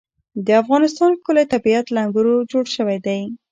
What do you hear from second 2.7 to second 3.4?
شوی دی.